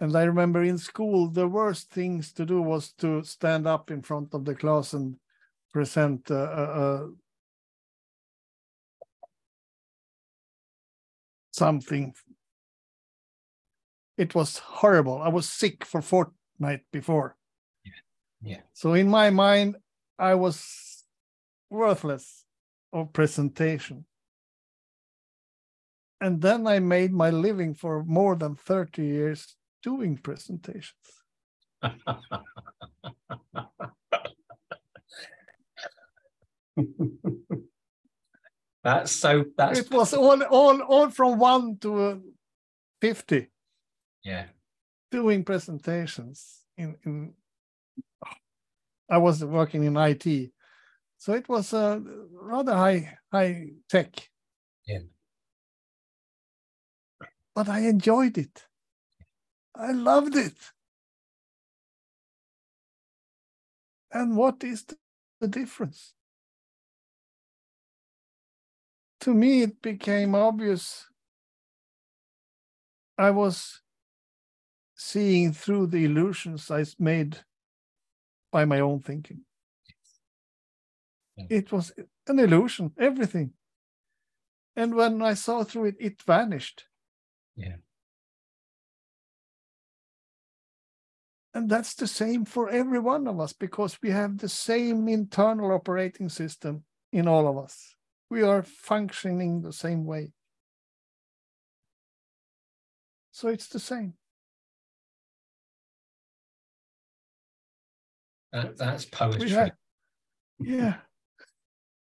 And 0.00 0.16
I 0.16 0.24
remember 0.24 0.62
in 0.62 0.78
school, 0.78 1.28
the 1.28 1.46
worst 1.46 1.90
things 1.90 2.32
to 2.32 2.44
do 2.44 2.60
was 2.60 2.92
to 2.94 3.22
stand 3.22 3.66
up 3.66 3.90
in 3.90 4.02
front 4.02 4.34
of 4.34 4.44
the 4.44 4.54
class 4.54 4.92
and 4.92 5.16
present 5.72 6.30
a, 6.30 6.36
a, 6.36 7.08
something. 11.54 12.14
It 14.16 14.34
was 14.34 14.58
horrible. 14.58 15.22
I 15.22 15.28
was 15.28 15.48
sick 15.48 15.84
for 15.84 16.02
fortnight 16.02 16.80
before. 16.92 17.36
Yeah. 17.84 17.92
Yeah. 18.42 18.60
So 18.72 18.94
in 18.94 19.08
my 19.08 19.30
mind, 19.30 19.76
I 20.18 20.34
was 20.34 21.04
worthless 21.70 22.44
of 22.92 23.12
presentation 23.12 24.04
and 26.20 26.40
then 26.40 26.66
I 26.66 26.78
made 26.78 27.12
my 27.12 27.30
living 27.30 27.74
for 27.74 28.04
more 28.04 28.36
than 28.36 28.54
30 28.54 29.04
years 29.04 29.56
doing 29.82 30.16
presentations. 30.16 30.94
that's 38.84 39.12
so 39.12 39.44
that's 39.56 39.80
it 39.80 39.90
was 39.90 40.14
all 40.14 40.42
all 40.44 40.80
all 40.82 41.10
from 41.10 41.38
one 41.38 41.76
to 41.78 42.02
uh, 42.02 42.16
50 43.00 43.50
yeah 44.24 44.46
doing 45.10 45.44
presentations 45.44 46.60
in 46.76 46.96
in 47.04 47.34
i 49.10 49.18
was 49.18 49.44
working 49.44 49.84
in 49.84 49.96
it 49.96 50.52
so 51.16 51.32
it 51.32 51.48
was 51.48 51.72
a 51.72 52.00
rather 52.32 52.74
high 52.74 53.18
high 53.32 53.70
tech 53.88 54.30
yeah 54.86 54.98
but 57.54 57.68
I 57.68 57.80
enjoyed 57.80 58.36
it. 58.36 58.66
I 59.74 59.92
loved 59.92 60.36
it. 60.36 60.56
And 64.12 64.36
what 64.36 64.62
is 64.62 64.84
the 65.40 65.48
difference? 65.48 66.13
To 69.24 69.32
me, 69.32 69.62
it 69.62 69.80
became 69.80 70.34
obvious 70.34 71.08
I 73.16 73.30
was 73.30 73.80
seeing 74.94 75.54
through 75.54 75.86
the 75.86 76.04
illusions 76.04 76.70
I 76.70 76.84
made 76.98 77.38
by 78.52 78.66
my 78.66 78.80
own 78.80 79.00
thinking. 79.00 79.40
Yeah. 81.38 81.46
It 81.48 81.72
was 81.72 81.90
an 82.26 82.38
illusion, 82.38 82.92
everything. 82.98 83.54
And 84.76 84.94
when 84.94 85.22
I 85.22 85.32
saw 85.32 85.64
through 85.64 85.86
it, 85.86 85.96
it 85.98 86.20
vanished. 86.20 86.84
Yeah. 87.56 87.76
And 91.54 91.70
that's 91.70 91.94
the 91.94 92.06
same 92.06 92.44
for 92.44 92.68
every 92.68 92.98
one 92.98 93.26
of 93.26 93.40
us 93.40 93.54
because 93.54 93.96
we 94.02 94.10
have 94.10 94.36
the 94.36 94.50
same 94.50 95.08
internal 95.08 95.72
operating 95.72 96.28
system 96.28 96.84
in 97.10 97.26
all 97.26 97.48
of 97.48 97.56
us. 97.56 97.94
We 98.30 98.42
are 98.42 98.62
functioning 98.62 99.62
the 99.62 99.72
same 99.72 100.04
way. 100.04 100.32
So 103.32 103.48
it's 103.48 103.68
the 103.68 103.80
same. 103.80 104.14
That, 108.52 108.76
that's 108.76 109.04
poetry. 109.04 109.50
Have, 109.50 109.72
yeah. 110.60 110.96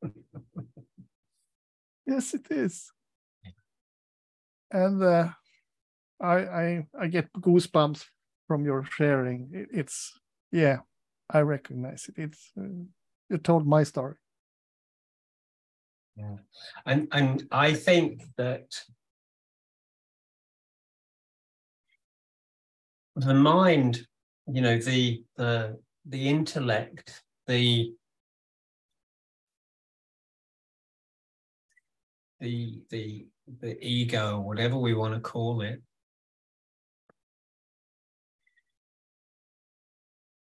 yes, 2.06 2.34
it 2.34 2.48
is 2.50 2.92
and 4.72 5.02
uh, 5.04 5.30
I, 6.22 6.36
I 6.36 6.88
I 7.00 7.08
get 7.08 7.32
goosebumps 7.34 8.06
from 8.48 8.66
your 8.66 8.84
sharing. 8.84 9.50
It, 9.54 9.70
it's 9.72 10.20
yeah, 10.52 10.80
I 11.30 11.42
recognize 11.42 12.10
it. 12.10 12.22
It's 12.22 12.52
uh, 12.58 12.64
you 13.30 13.38
told 13.38 13.68
my 13.68 13.84
story. 13.84 14.16
Yeah, 16.18 16.38
and 16.86 17.08
and 17.12 17.48
I 17.52 17.74
think 17.74 18.24
that 18.38 18.74
the 23.16 23.34
mind, 23.34 24.08
you 24.48 24.62
know, 24.62 24.78
the 24.80 25.24
the 25.36 25.80
the 26.06 26.30
intellect, 26.30 27.24
the 27.48 27.94
the 32.40 32.82
the 32.90 33.28
the 33.62 33.78
ego, 33.86 34.40
whatever 34.40 34.78
we 34.78 34.94
want 34.94 35.14
to 35.14 35.20
call 35.20 35.62
it, 35.62 35.82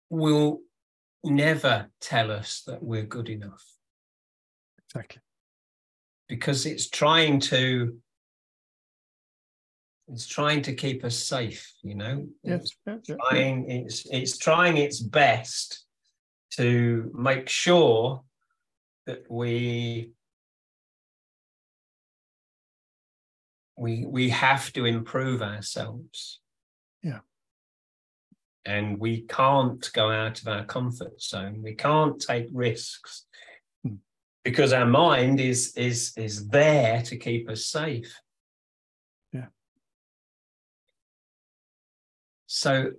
will 0.09 0.59
never 1.23 1.89
tell 1.99 2.31
us 2.31 2.61
that 2.67 2.83
we're 2.83 3.03
good 3.05 3.29
enough. 3.29 3.65
Exactly. 4.85 5.21
Because 6.29 6.65
it's 6.65 6.89
trying 6.89 7.39
to 7.41 7.97
it's 10.07 10.25
trying 10.27 10.61
to 10.63 10.73
keep 10.73 11.03
us 11.03 11.17
safe, 11.17 11.73
you 11.83 11.95
know. 11.95 12.27
Yes, 12.43 12.71
it's 12.87 13.07
trying 13.29 13.69
it's 13.69 14.07
it's 14.09 14.37
trying 14.37 14.77
its 14.77 14.99
best 15.01 15.85
to 16.51 17.11
make 17.13 17.49
sure 17.49 18.23
that 19.05 19.29
we 19.29 20.11
we 23.79 24.05
we 24.05 24.29
have 24.29 24.71
to 24.73 24.85
improve 24.85 25.41
ourselves 25.41 26.41
yeah 27.01 27.19
and 28.65 28.99
we 28.99 29.21
can't 29.21 29.89
go 29.93 30.11
out 30.11 30.41
of 30.41 30.47
our 30.47 30.65
comfort 30.65 31.21
zone 31.21 31.61
we 31.63 31.73
can't 31.73 32.19
take 32.19 32.47
risks. 32.51 33.25
Because 34.43 34.73
our 34.73 34.85
mind 34.85 35.39
is 35.39 35.73
is 35.75 36.13
is 36.17 36.47
there 36.49 37.01
to 37.03 37.17
keep 37.17 37.49
us 37.49 37.65
safe. 37.65 38.19
Yeah. 39.33 39.47
So 42.47 42.91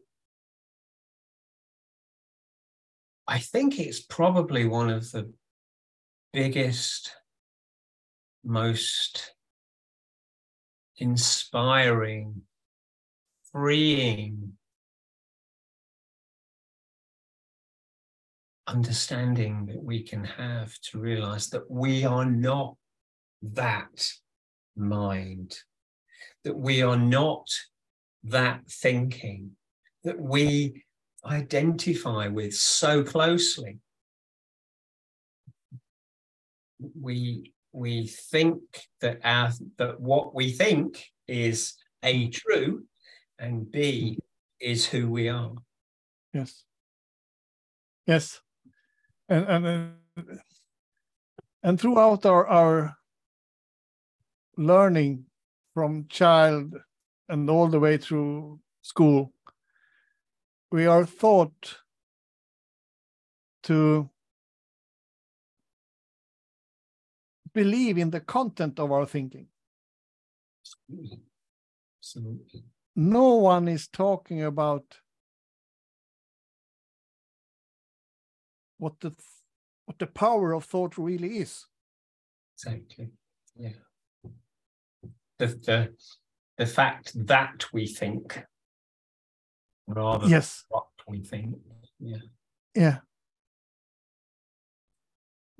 i 3.28 3.38
think 3.38 3.78
it's 3.78 4.00
probably 4.00 4.66
one 4.66 4.90
of 4.90 5.08
the 5.12 5.32
biggest 6.32 7.12
most 8.44 9.34
inspiring, 10.96 12.42
freeing, 13.52 14.52
understanding 18.66 19.66
that 19.66 19.82
we 19.82 20.02
can 20.02 20.24
have 20.24 20.72
to 20.80 20.98
realize 20.98 21.48
that 21.50 21.70
we 21.70 22.04
are 22.04 22.24
not 22.24 22.76
that 23.42 24.08
mind, 24.76 25.56
that 26.44 26.56
we 26.56 26.82
are 26.82 26.96
not 26.96 27.46
that 28.24 28.60
thinking, 28.68 29.50
that 30.04 30.20
we 30.20 30.84
identify 31.24 32.28
with 32.28 32.54
so 32.54 33.02
closely. 33.02 33.78
We 36.98 37.52
we 37.72 38.06
think 38.06 38.62
that 39.00 39.20
our 39.22 39.52
that 39.76 40.00
what 40.00 40.34
we 40.34 40.52
think 40.52 41.04
is 41.28 41.74
a 42.02 42.28
true 42.28 42.84
and 43.38 43.70
b 43.70 44.18
is 44.60 44.86
who 44.86 45.10
we 45.10 45.28
are. 45.28 45.52
Yes. 46.32 46.64
Yes, 48.06 48.40
and 49.30 49.46
and 49.48 49.92
and 51.62 51.80
throughout 51.80 52.26
our 52.26 52.46
our 52.46 52.96
learning 54.56 55.24
from 55.72 56.06
child 56.08 56.74
and 57.28 57.48
all 57.48 57.68
the 57.68 57.80
way 57.80 57.96
through 57.96 58.58
school, 58.82 59.32
we 60.72 60.86
are 60.86 61.06
taught 61.06 61.76
to 63.62 64.10
believe 67.54 67.98
in 67.98 68.10
the 68.10 68.20
content 68.20 68.78
of 68.78 68.90
our 68.90 69.06
thinking. 69.06 69.46
Absolutely. 70.64 71.20
No 72.96 73.36
one 73.36 73.68
is 73.68 73.88
talking 73.88 74.42
about 74.42 74.84
what 78.80 78.98
the 79.00 79.14
what 79.84 79.98
the 79.98 80.06
power 80.06 80.52
of 80.52 80.64
thought 80.64 80.98
really 80.98 81.38
is. 81.38 81.66
Exactly. 82.56 83.10
Yeah. 83.56 83.70
The 85.38 85.46
the 85.46 85.88
the 86.58 86.66
fact 86.66 87.12
that 87.26 87.64
we 87.72 87.86
think 87.86 88.44
rather 89.86 90.26
yes. 90.26 90.64
what 90.68 90.86
we 91.06 91.20
think. 91.20 91.56
Yeah. 91.98 92.16
Yeah. 92.74 92.98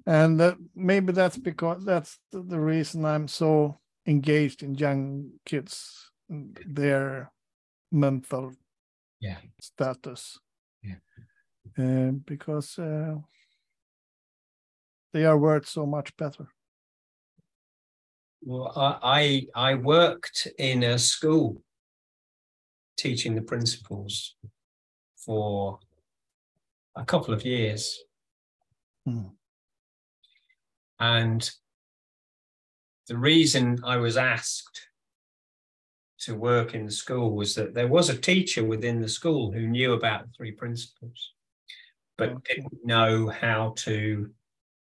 And 0.06 0.40
uh, 0.40 0.54
maybe 0.74 1.12
that's 1.12 1.36
because 1.36 1.84
that's 1.84 2.18
the 2.32 2.58
reason 2.58 3.04
I'm 3.04 3.28
so 3.28 3.78
engaged 4.06 4.62
in 4.62 4.74
young 4.74 5.30
kids, 5.44 6.10
their 6.28 7.30
mental 7.92 8.52
yeah. 9.20 9.36
status. 9.60 10.38
Yeah. 10.82 10.96
Uh, 11.78 12.10
because 12.26 12.78
uh, 12.78 13.14
they 15.12 15.24
are 15.24 15.38
worth 15.38 15.68
so 15.68 15.86
much 15.86 16.16
better. 16.16 16.48
Well, 18.42 18.72
I 19.02 19.46
I 19.54 19.74
worked 19.74 20.48
in 20.58 20.82
a 20.82 20.98
school 20.98 21.62
teaching 22.96 23.34
the 23.34 23.42
principles 23.42 24.36
for 25.16 25.78
a 26.96 27.04
couple 27.04 27.34
of 27.34 27.44
years. 27.44 27.98
Mm. 29.06 29.30
And 30.98 31.50
the 33.08 33.16
reason 33.16 33.78
I 33.84 33.96
was 33.96 34.16
asked 34.16 34.88
to 36.20 36.34
work 36.34 36.74
in 36.74 36.84
the 36.84 36.92
school 36.92 37.34
was 37.34 37.54
that 37.54 37.74
there 37.74 37.88
was 37.88 38.10
a 38.10 38.18
teacher 38.18 38.62
within 38.62 39.00
the 39.00 39.08
school 39.08 39.50
who 39.50 39.66
knew 39.66 39.94
about 39.94 40.26
the 40.26 40.32
three 40.36 40.52
principles, 40.52 41.32
but 42.20 42.32
Okay. 42.32 42.56
didn't 42.56 42.84
know 42.84 43.28
how 43.28 43.72
to 43.78 44.30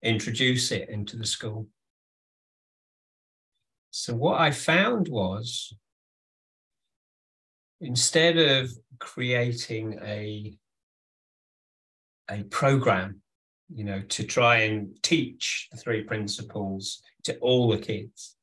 introduce 0.01 0.73
it 0.73 0.89
into 0.89 1.15
the 1.15 1.25
school. 1.25 1.67
So 3.91 4.13
what 4.13 4.41
I 4.41 4.51
found 4.51 5.07
was 5.07 5.73
instead 7.79 8.37
of 8.37 8.71
creating 8.99 9.99
a 10.03 10.53
a 12.29 12.43
program, 12.43 13.21
you 13.73 13.83
know, 13.85 14.01
to 14.01 14.23
try 14.23 14.57
and 14.67 15.01
teach 15.01 15.69
the 15.71 15.77
three 15.77 16.03
principles 16.03 17.01
to 17.23 17.37
all 17.39 17.69
the 17.69 17.77
kids, 17.77 18.35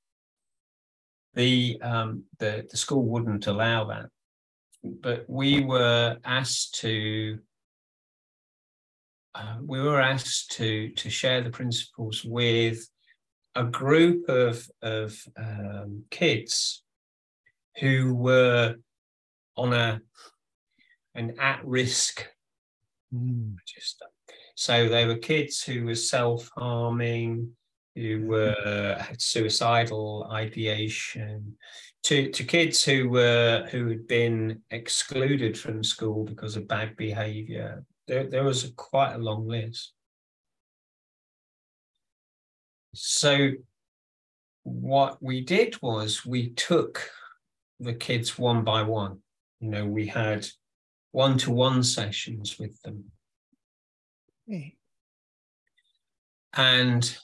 the 1.34 1.78
um, 1.82 2.24
the 2.38 2.66
the 2.70 2.76
school 2.78 3.04
wouldn't 3.04 3.46
allow 3.46 3.84
that. 3.84 4.06
But 4.82 5.28
we 5.28 5.62
were 5.64 6.16
asked 6.24 6.76
to 6.80 7.40
uh, 9.34 9.56
we 9.64 9.80
were 9.80 10.00
asked 10.00 10.52
to 10.52 10.90
to 10.90 11.10
share 11.10 11.40
the 11.42 11.50
principles 11.50 12.24
with 12.24 12.88
a 13.54 13.64
group 13.64 14.28
of 14.28 14.68
of 14.82 15.16
um, 15.36 16.04
kids 16.10 16.82
who 17.78 18.14
were 18.14 18.76
on 19.56 19.72
a 19.72 20.00
an 21.14 21.34
at 21.38 21.64
risk 21.64 22.26
Mm. 23.12 23.56
register. 23.56 24.06
So 24.54 24.88
they 24.88 25.06
were 25.06 25.16
kids 25.16 25.62
who 25.62 25.84
were 25.84 25.96
self 25.96 26.48
harming, 26.56 27.50
who 27.96 28.26
were 28.26 28.96
had 29.00 29.20
suicidal 29.20 30.28
ideation, 30.30 31.56
to 32.04 32.30
to 32.30 32.44
kids 32.44 32.84
who 32.84 33.08
were 33.08 33.66
who 33.70 33.88
had 33.88 34.06
been 34.06 34.62
excluded 34.70 35.58
from 35.58 35.82
school 35.82 36.24
because 36.24 36.56
of 36.56 36.68
bad 36.68 36.96
behaviour. 36.96 37.84
There, 38.10 38.26
there 38.26 38.42
was 38.42 38.64
a, 38.64 38.72
quite 38.72 39.14
a 39.14 39.18
long 39.18 39.46
list. 39.46 39.92
So 42.92 43.50
what 44.64 45.22
we 45.22 45.42
did 45.42 45.80
was 45.80 46.26
we 46.26 46.50
took 46.50 47.08
the 47.78 47.94
kids 47.94 48.36
one 48.36 48.64
by 48.64 48.82
one. 48.82 49.18
You 49.60 49.68
know, 49.68 49.86
we 49.86 50.08
had 50.08 50.48
one-to-one 51.12 51.84
sessions 51.84 52.58
with 52.58 52.82
them. 52.82 53.12
And 56.52 57.16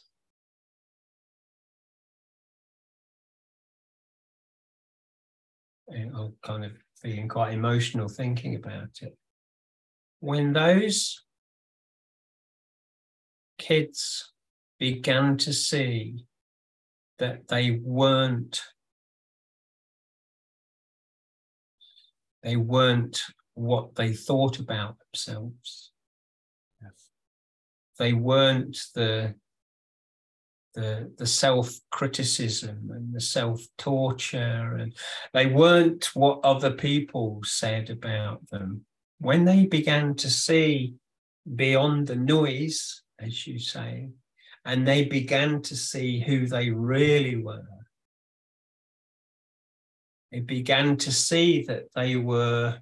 I'm 5.90 6.34
kind 6.44 6.64
of 6.64 6.70
feeling 7.02 7.26
quite 7.26 7.54
emotional 7.54 8.06
thinking 8.06 8.54
about 8.54 8.90
it. 9.02 9.18
When 10.26 10.54
those 10.54 11.22
kids 13.58 14.32
began 14.80 15.36
to 15.36 15.52
see 15.52 16.24
that 17.20 17.46
they 17.46 17.78
weren't 17.80 18.60
they 22.42 22.56
weren't 22.56 23.22
what 23.54 23.94
they 23.94 24.14
thought 24.14 24.58
about 24.58 24.96
themselves 24.98 25.92
Yes. 26.82 27.08
they 28.00 28.12
weren't 28.12 28.76
the 28.96 29.36
the 30.74 31.12
the 31.18 31.26
self 31.26 31.72
criticism 31.92 32.90
and 32.92 33.14
the 33.14 33.20
self 33.20 33.62
torture 33.78 34.74
and 34.74 34.92
they 35.32 35.46
weren't 35.46 36.06
what 36.14 36.40
other 36.42 36.72
people 36.72 37.42
said 37.44 37.90
about 37.90 38.40
them 38.50 38.84
when 39.18 39.44
they 39.44 39.66
began 39.66 40.14
to 40.14 40.30
see 40.30 40.94
beyond 41.54 42.06
the 42.06 42.16
noise 42.16 43.02
as 43.18 43.46
you 43.46 43.58
say 43.58 44.10
and 44.64 44.86
they 44.86 45.04
began 45.04 45.62
to 45.62 45.76
see 45.76 46.20
who 46.20 46.46
they 46.46 46.70
really 46.70 47.36
were 47.36 47.62
they 50.32 50.40
began 50.40 50.96
to 50.96 51.12
see 51.12 51.62
that 51.62 51.84
they 51.94 52.16
were 52.16 52.78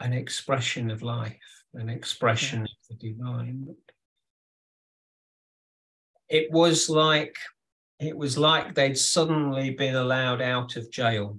an 0.00 0.12
expression 0.12 0.90
of 0.90 1.02
life, 1.02 1.64
an 1.74 1.88
expression 1.88 2.62
of 2.62 2.68
the 2.88 2.94
divine. 2.94 3.74
It 6.28 6.52
was 6.52 6.88
like 6.88 7.36
it 7.98 8.16
was 8.16 8.36
like 8.36 8.74
they'd 8.74 8.98
suddenly 8.98 9.70
been 9.70 9.94
allowed 9.94 10.42
out 10.42 10.76
of 10.76 10.90
jail. 10.90 11.38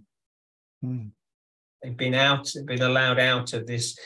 Mm. 0.84 1.12
They'd 1.82 1.98
been 1.98 2.16
out, 2.16 2.50
they've 2.54 2.66
been 2.66 2.82
allowed 2.82 3.20
out 3.20 3.54
of 3.54 3.68
this 3.68 3.98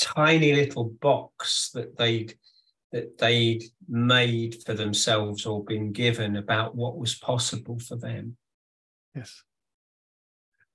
tiny 0.00 0.52
little 0.54 0.90
box 1.00 1.70
that 1.74 1.96
they'd 1.96 2.34
that 2.92 3.18
they'd 3.18 3.64
made 3.88 4.62
for 4.64 4.72
themselves 4.72 5.46
or 5.46 5.64
been 5.64 5.90
given 5.90 6.36
about 6.36 6.76
what 6.76 6.96
was 6.96 7.16
possible 7.16 7.76
for 7.80 7.96
them. 7.96 8.36
Yes. 9.16 9.42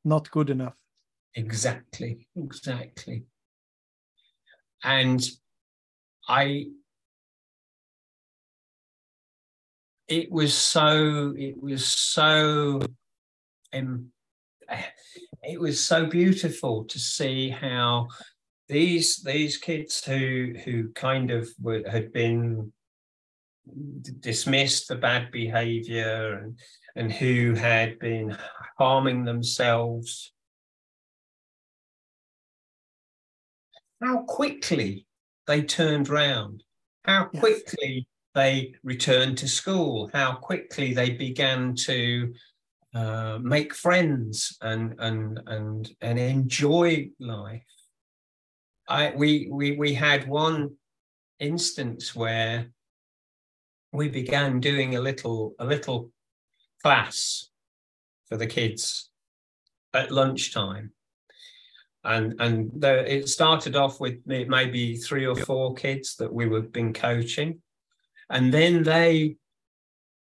Not 0.04 0.30
good 0.30 0.50
enough. 0.50 0.74
Exactly, 1.36 2.28
exactly. 2.36 3.24
And 4.84 5.26
I, 6.28 6.66
it 10.10 10.32
was 10.32 10.54
so, 10.54 11.34
it 11.38 11.62
was 11.62 11.86
so, 11.86 12.82
um, 13.74 14.12
it 15.43 15.60
was 15.60 15.80
so 15.82 16.06
beautiful 16.06 16.84
to 16.86 17.00
see 17.00 17.50
how 17.50 18.08
these 18.67 19.24
these 19.24 19.58
kids 19.58 20.04
who 20.06 20.54
who 20.63 20.89
kind 20.89 21.32
of 21.32 21.50
were, 21.60 21.82
had 21.89 22.13
been 22.13 22.72
dismissed 24.19 24.88
for 24.88 24.95
bad 24.95 25.32
behavior 25.32 26.39
and 26.43 26.60
and 26.95 27.12
who 27.12 27.54
had 27.54 27.98
been 28.00 28.38
harming 28.78 29.24
themselves 29.24 30.34
how 34.02 34.19
quickly 34.24 35.06
they 35.48 35.62
turned 35.62 36.10
round, 36.10 36.63
how 37.06 37.30
Yes. 37.34 38.06
They 38.36 38.76
returned 38.84 39.38
to 39.39 39.48
school, 39.48 40.10
how 40.13 40.36
quickly 40.36 40.94
they 40.94 41.12
began 41.12 41.76
to 41.76 42.34
uh, 42.94 43.39
make 43.42 43.74
friends 43.74 44.58
and 44.62 44.96
and 45.00 45.39
and 45.48 45.89
and 46.02 46.20
enjoy 46.20 47.10
life. 47.20 47.63
I 48.88 49.13
we 49.15 49.48
we 49.52 49.78
we 49.78 49.94
had 49.94 50.28
one 50.28 50.76
instance 51.39 52.15
where 52.15 52.68
we 53.92 54.10
began 54.10 54.60
doing 54.60 54.96
a 54.96 55.02
little 55.02 55.54
a 55.60 55.65
little 55.65 56.12
class 56.82 57.50
for 58.28 58.38
the 58.38 58.48
kids 58.48 59.10
at 59.94 60.12
lunchtime. 60.12 60.92
And 62.04 62.36
and 62.39 62.72
there, 62.74 63.06
it 63.06 63.28
started 63.28 63.76
off 63.76 64.00
with 64.00 64.20
maybe 64.26 64.96
three 64.98 65.26
or 65.26 65.36
four 65.36 65.74
kids 65.74 66.15
that 66.15 66.32
we 66.32 66.48
were 66.48 66.62
been 66.62 66.94
coaching 66.94 67.62
and 68.30 68.54
then 68.54 68.84
they 68.84 69.36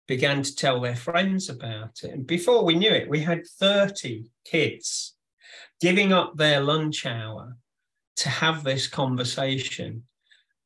began 0.08 0.42
to 0.42 0.56
tell 0.56 0.82
their 0.82 0.96
friends 0.96 1.50
about 1.50 2.00
it. 2.04 2.12
And 2.12 2.26
before 2.26 2.64
we 2.64 2.76
knew 2.76 2.92
it 2.92 3.10
we 3.10 3.20
had 3.20 3.46
30 3.46 4.26
kids 4.46 5.16
giving 5.80 6.12
up 6.12 6.36
their 6.36 6.62
lunch 6.62 7.06
hour 7.06 7.56
to 8.18 8.30
have 8.30 8.64
this 8.64 8.88
conversation. 8.88 10.04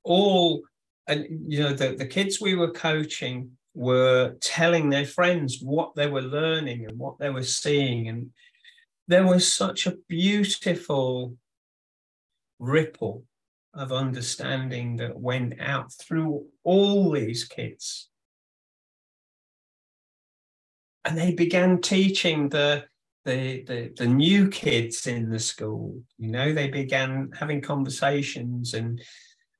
All 0.03 0.63
and 1.07 1.25
you 1.47 1.59
know 1.61 1.73
the, 1.73 1.95
the 1.95 2.05
kids 2.05 2.39
we 2.39 2.55
were 2.55 2.71
coaching 2.71 3.51
were 3.75 4.35
telling 4.39 4.89
their 4.89 5.05
friends 5.05 5.59
what 5.61 5.95
they 5.95 6.07
were 6.07 6.21
learning 6.21 6.85
and 6.85 6.97
what 6.97 7.17
they 7.19 7.29
were 7.29 7.43
seeing. 7.43 8.07
And 8.07 8.31
there 9.07 9.25
was 9.25 9.51
such 9.51 9.87
a 9.87 9.97
beautiful 10.07 11.35
ripple 12.59 13.23
of 13.73 13.91
understanding 13.91 14.97
that 14.97 15.17
went 15.17 15.59
out 15.59 15.91
through 15.93 16.45
all 16.63 17.11
these 17.11 17.43
kids 17.45 18.09
and 21.05 21.17
they 21.17 21.33
began 21.33 21.81
teaching 21.81 22.49
the 22.49 22.85
the, 23.25 23.63
the 23.63 23.93
the 23.95 24.07
new 24.07 24.49
kids 24.49 25.07
in 25.07 25.29
the 25.29 25.39
school 25.39 26.01
you 26.17 26.29
know 26.29 26.51
they 26.51 26.67
began 26.67 27.31
having 27.39 27.61
conversations 27.61 28.73
and 28.73 29.01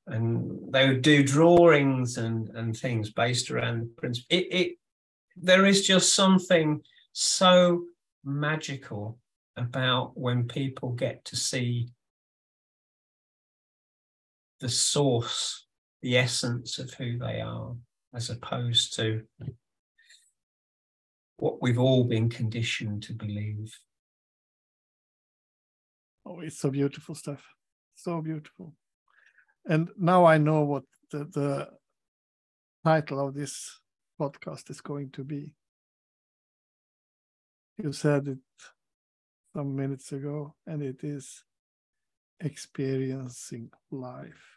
and 0.08 0.74
they 0.74 0.88
would 0.88 1.02
do 1.02 1.24
drawings 1.24 2.18
and, 2.18 2.50
and 2.50 2.76
things 2.76 3.12
based 3.12 3.50
around 3.50 3.82
the 3.82 3.86
principle. 3.98 4.38
It, 4.38 4.48
it 4.52 4.78
there 5.36 5.66
is 5.66 5.86
just 5.88 6.14
something 6.14 6.82
so 7.14 7.86
magical 8.24 9.18
about 9.56 10.18
when 10.18 10.48
people 10.48 10.90
get 10.90 11.24
to 11.26 11.36
see 11.36 11.90
the 14.64 14.70
source, 14.70 15.68
the 16.02 16.18
essence 16.18 16.80
of 16.80 16.92
who 16.96 17.20
they 17.20 17.40
are, 17.42 17.76
as 18.16 18.32
opposed 18.32 18.96
to 18.96 19.22
what 21.38 21.62
we've 21.62 21.80
all 21.80 22.04
been 22.04 22.30
conditioned 22.30 23.04
to 23.04 23.14
believe. 23.14 23.78
Oh, 26.26 26.40
it's 26.40 26.58
so 26.58 26.72
beautiful 26.72 27.14
stuff. 27.14 27.44
So 27.94 28.22
beautiful 28.22 28.74
and 29.66 29.90
now 29.98 30.26
I 30.26 30.38
know 30.38 30.62
what 30.64 30.84
the, 31.12 31.26
the 31.26 31.70
title 32.84 33.28
of 33.28 33.34
this 33.34 33.80
podcast 34.20 34.70
is 34.70 34.82
going 34.82 35.12
to 35.12 35.24
be. 35.24 35.54
You 37.78 37.94
said 37.94 38.28
it 38.28 38.38
some 39.56 39.76
minutes 39.76 40.12
ago, 40.12 40.56
and 40.68 40.84
it 40.84 41.04
is 41.04 41.44
experiencing 42.40 43.72
life. 43.92 44.53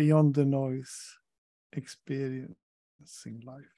Beyond 0.00 0.32
the 0.34 0.46
noise, 0.46 1.18
experiencing 1.74 2.56
life. 3.44 3.74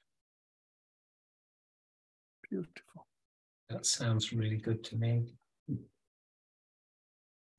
Beautiful. 2.49 3.07
That 3.69 3.85
sounds 3.85 4.31
really 4.31 4.55
good 4.55 4.85
to 4.85 4.95
me. 4.95 5.33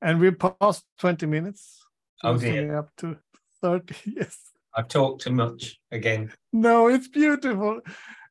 And 0.01 0.19
we 0.19 0.31
passed 0.31 0.87
20 0.99 1.27
minutes. 1.27 1.85
Oh 2.23 2.39
dear. 2.39 2.79
Up 2.79 2.89
to 2.97 3.19
30, 3.61 3.97
yes. 4.17 4.39
I've 4.75 4.89
talked 4.89 5.21
too 5.21 5.33
much 5.33 5.79
again. 5.91 6.33
No, 6.51 6.89
it's 6.89 7.09
beautiful. 7.09 7.83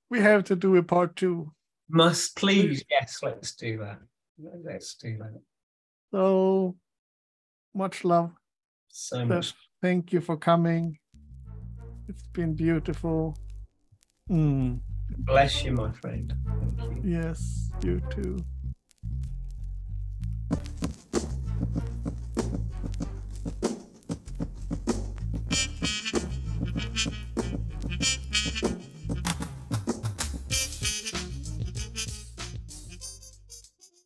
We 0.09 0.19
have 0.21 0.45
to 0.45 0.55
do 0.55 0.75
a 0.77 0.81
part 0.81 1.15
two. 1.15 1.53
Must 1.89 2.35
please, 2.35 2.83
yes, 2.89 3.19
let's 3.21 3.53
do 3.53 3.77
that. 3.77 3.99
Let's 4.65 4.95
do 4.95 5.15
that. 5.19 5.39
So 6.11 6.75
much 7.75 8.03
love. 8.03 8.31
So 8.87 9.25
much. 9.25 9.53
Thank 9.83 10.13
you 10.13 10.21
for 10.21 10.37
coming. 10.37 10.97
It's 12.07 12.25
been 12.27 12.53
beautiful. 12.53 13.37
Mm. 14.31 14.79
Bless 15.17 15.65
you, 15.65 15.73
my 15.73 15.91
friend. 15.91 16.33
You. 17.03 17.19
Yes, 17.19 17.69
you 17.83 18.01
too. 18.09 18.37